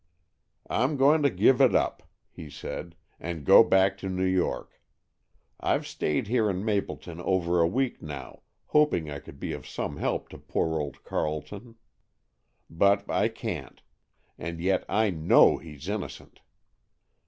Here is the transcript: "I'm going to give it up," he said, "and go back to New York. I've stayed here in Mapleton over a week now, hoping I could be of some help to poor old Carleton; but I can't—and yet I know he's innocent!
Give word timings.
"I'm 0.67 0.97
going 0.97 1.21
to 1.21 1.29
give 1.29 1.61
it 1.61 1.75
up," 1.75 2.01
he 2.31 2.49
said, 2.49 2.95
"and 3.19 3.45
go 3.45 3.63
back 3.63 3.99
to 3.99 4.09
New 4.09 4.25
York. 4.25 4.81
I've 5.59 5.85
stayed 5.85 6.27
here 6.27 6.49
in 6.49 6.65
Mapleton 6.65 7.21
over 7.21 7.61
a 7.61 7.67
week 7.67 8.01
now, 8.01 8.41
hoping 8.69 9.11
I 9.11 9.19
could 9.19 9.39
be 9.39 9.53
of 9.53 9.67
some 9.69 9.97
help 9.97 10.27
to 10.29 10.39
poor 10.39 10.79
old 10.79 11.03
Carleton; 11.03 11.75
but 12.67 13.07
I 13.11 13.27
can't—and 13.27 14.59
yet 14.59 14.85
I 14.89 15.11
know 15.11 15.57
he's 15.59 15.87
innocent! 15.87 16.39